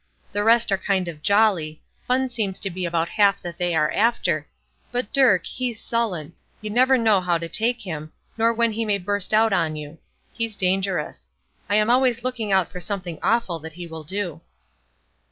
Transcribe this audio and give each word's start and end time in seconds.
The 0.31 0.43
rest 0.43 0.71
are 0.71 0.79
kind 0.79 1.07
of 1.07 1.21
jolly; 1.21 1.83
fun 2.07 2.27
seems 2.27 2.59
to 2.61 2.71
be 2.71 2.85
about 2.85 3.07
half 3.07 3.39
that 3.43 3.59
they 3.59 3.75
are 3.75 3.91
after; 3.91 4.47
but 4.91 5.13
Dirk, 5.13 5.45
he's 5.45 5.79
sullen; 5.79 6.33
you 6.59 6.71
never 6.71 6.97
know 6.97 7.21
how 7.21 7.37
to 7.37 7.47
take 7.47 7.81
him, 7.81 8.11
nor 8.35 8.51
when 8.51 8.71
he 8.71 8.83
may 8.83 8.97
burst 8.97 9.31
out 9.31 9.53
on 9.53 9.75
you. 9.75 9.99
He's 10.33 10.55
dangerous. 10.57 11.29
I 11.69 11.75
am 11.75 11.91
always 11.91 12.23
looking 12.23 12.51
out 12.51 12.67
for 12.67 12.79
something 12.79 13.19
awful 13.21 13.59
that 13.59 13.73
he 13.73 13.85
will 13.85 14.03
do." 14.03 14.41